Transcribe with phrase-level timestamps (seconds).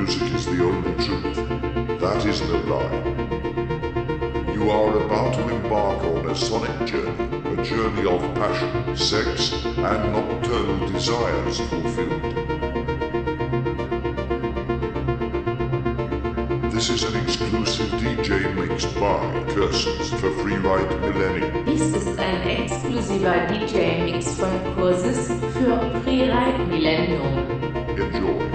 [0.00, 1.36] music is the only truth.
[2.00, 3.00] That is no lie.
[4.54, 10.12] You are about to embark on a sonic journey, a journey of passion, sex, and
[10.12, 12.22] nocturnal desires fulfilled.
[16.72, 19.18] This is an exclusive DJ mixed by
[19.50, 21.66] Curses for Freeride Millennium.
[21.66, 27.60] Dies ist ein exklusiver DJ-Mix von Curses für Freeride Millennium.
[27.98, 28.49] Enjoy,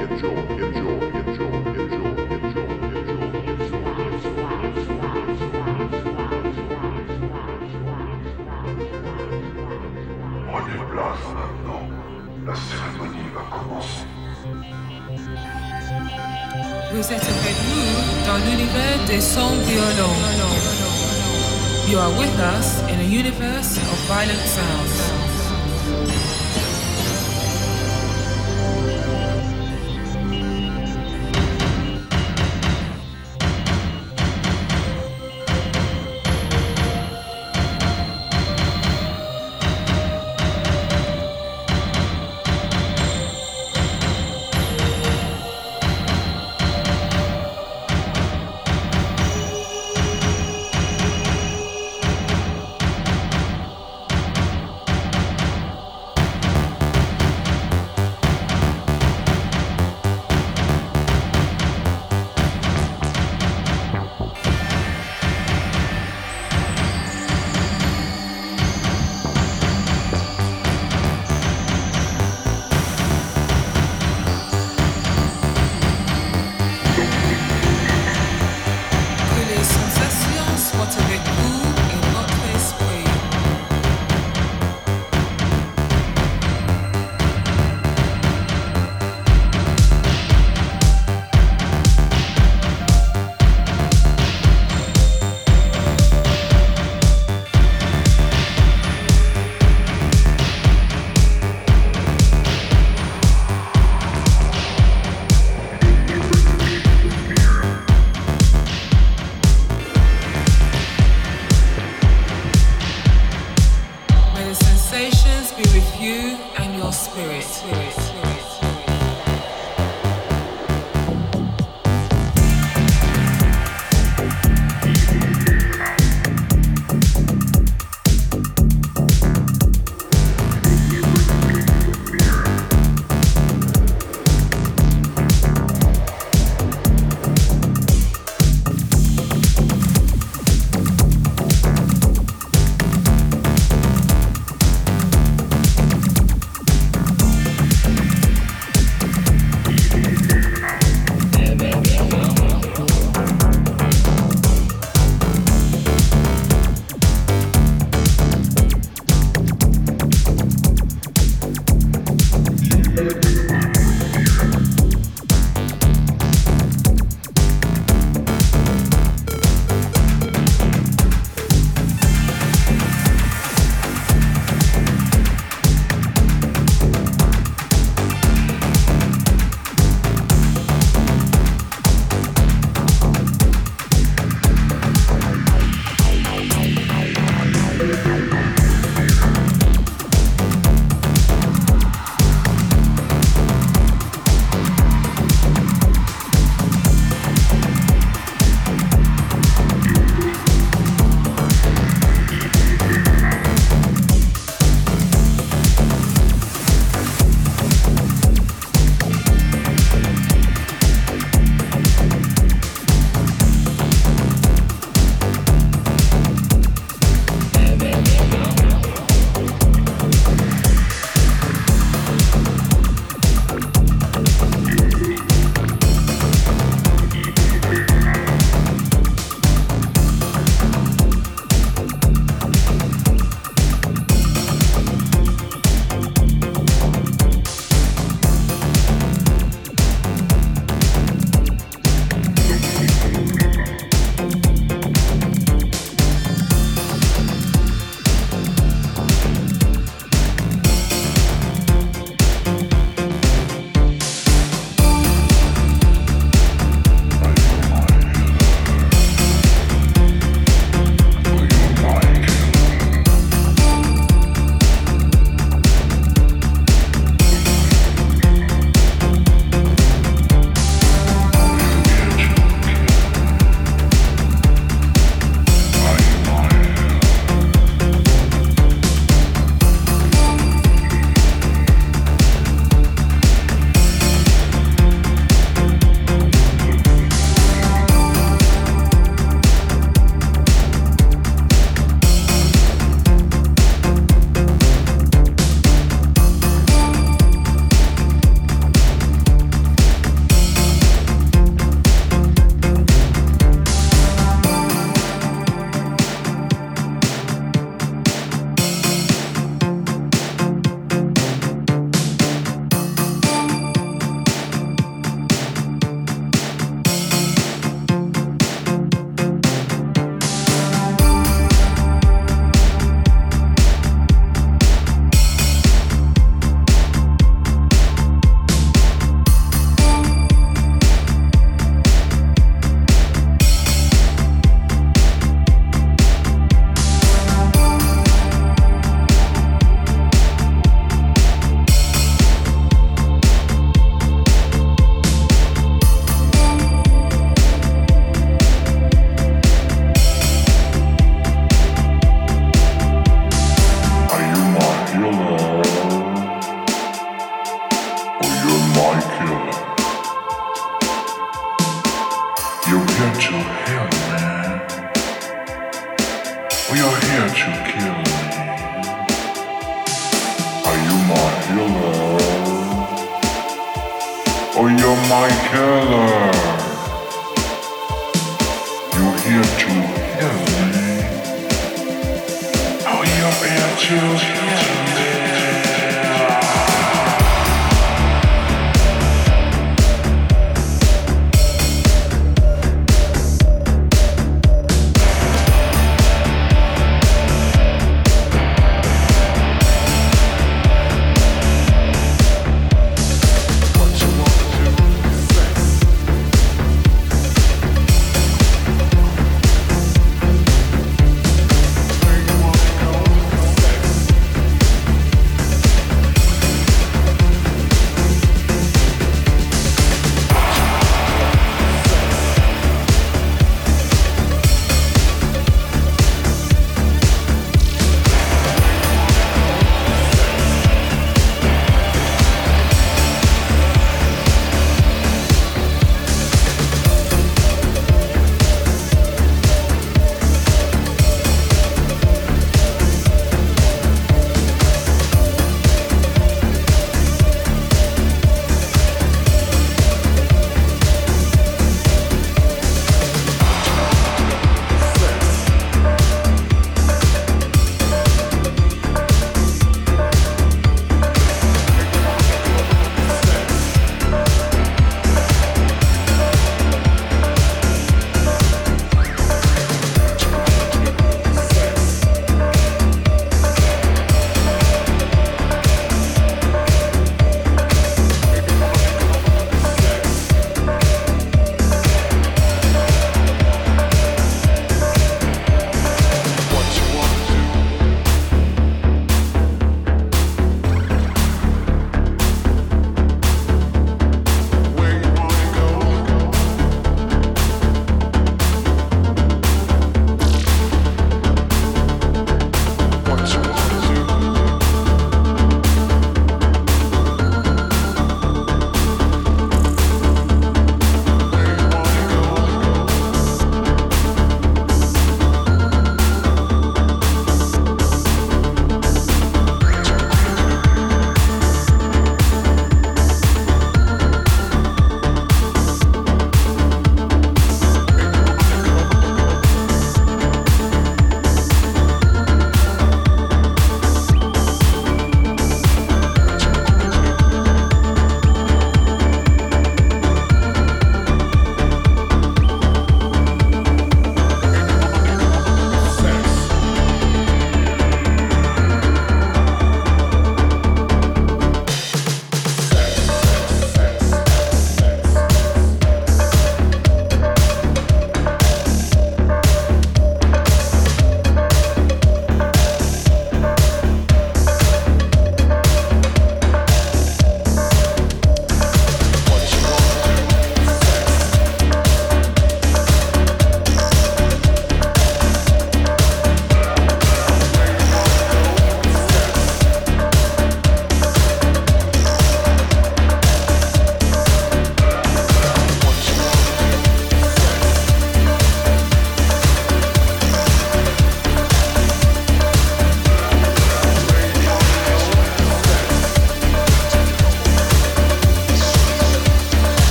[21.88, 25.14] You are with us in a universe of violent sounds.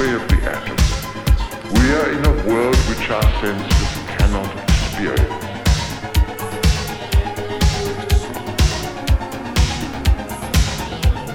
[0.00, 0.76] Gateway of the atom.
[1.74, 5.44] We are in a world which our senses cannot experience.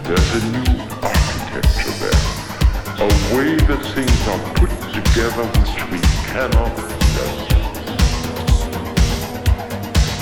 [0.05, 2.21] There's a new architecture there,
[3.01, 5.99] a way that things are put together which we
[6.31, 6.73] cannot
[7.15, 7.33] know.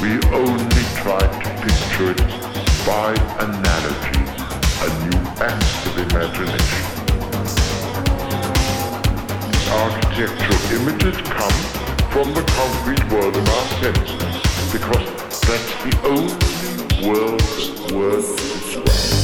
[0.02, 2.22] We only try to picture it
[2.86, 4.24] by analogy,
[4.82, 6.93] a new act of imagination.
[9.74, 11.58] Architectural images come
[12.12, 15.10] from the concrete world of our senses, because
[15.48, 17.42] that's the only world
[17.92, 19.23] worth words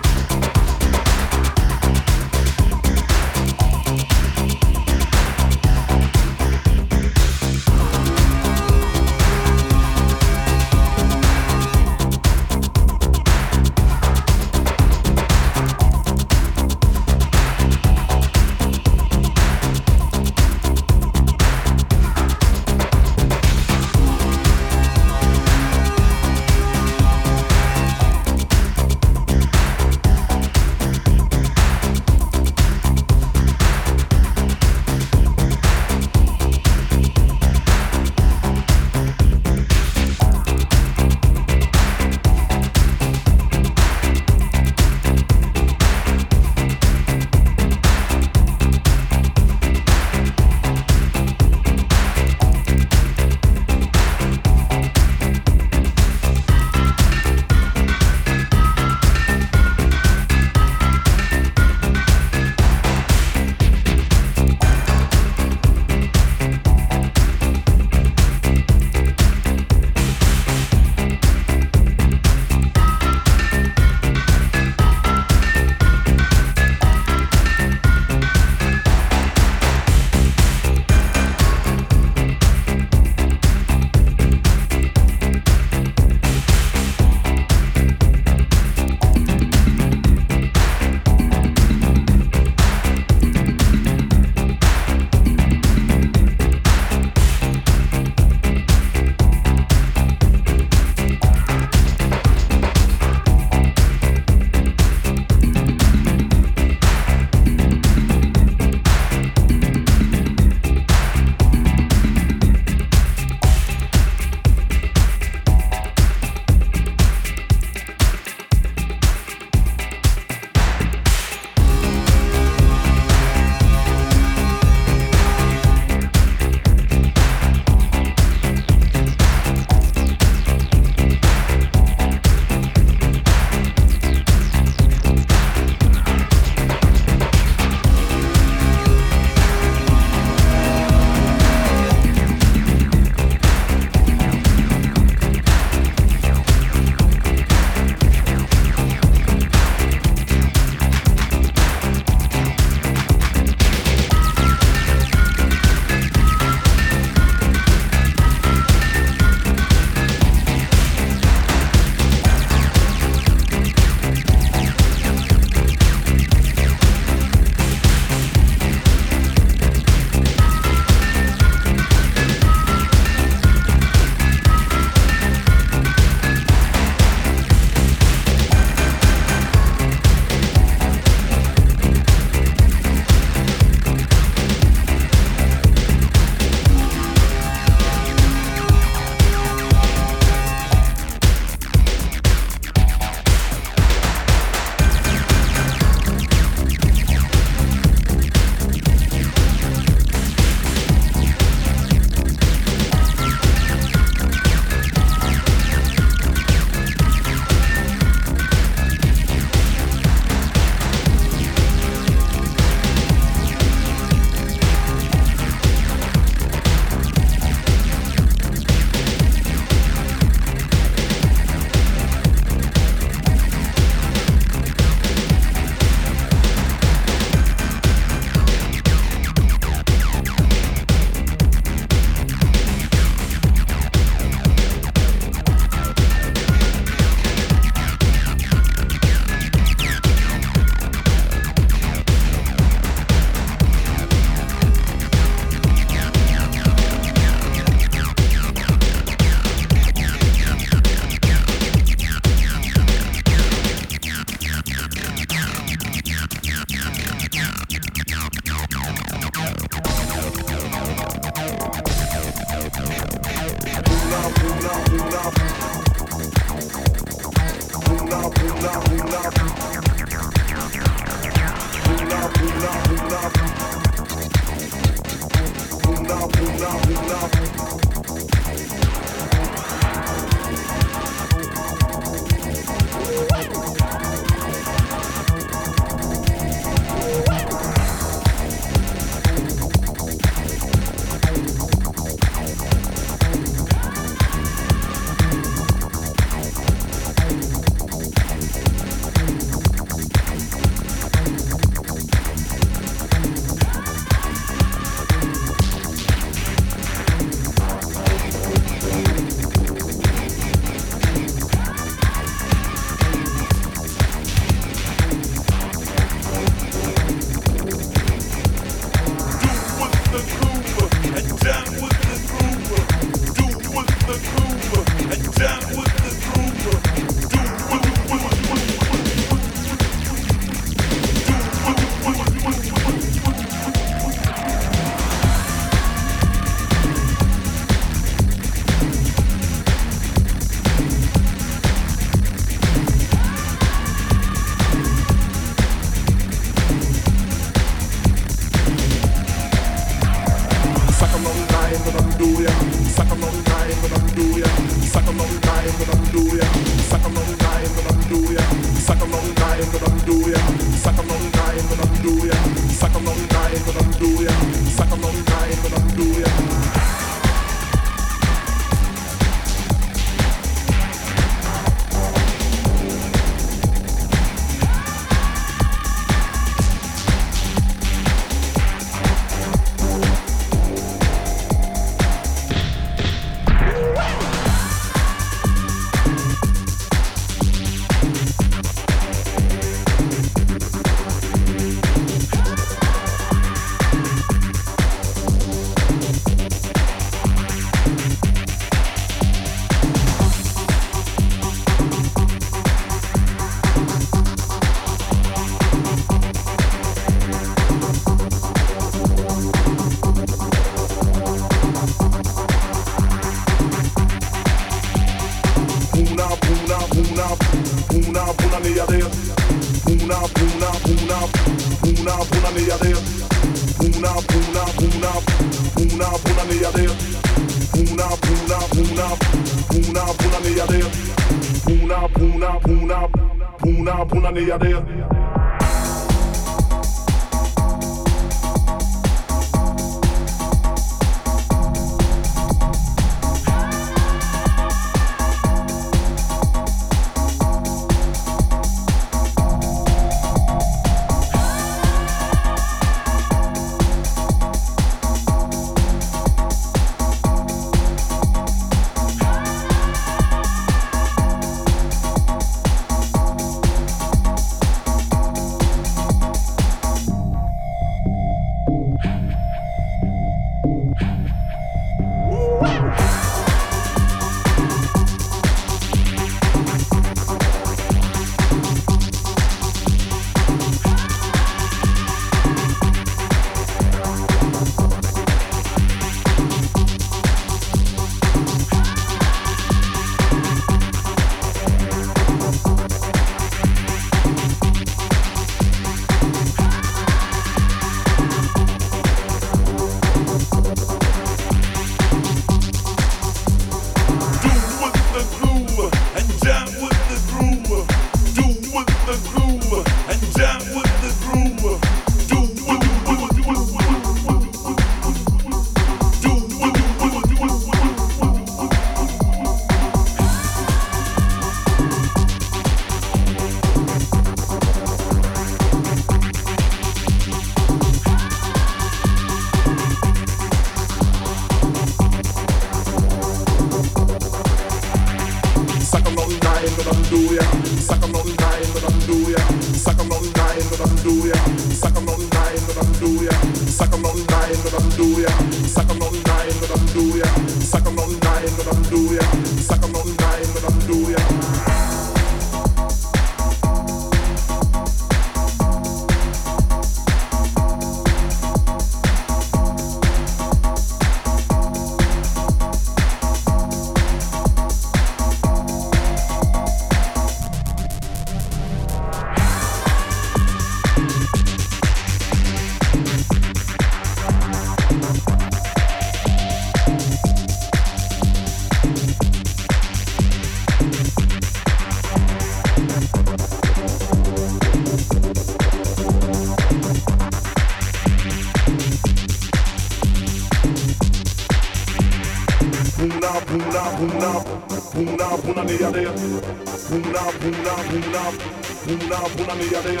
[599.39, 600.00] una mirada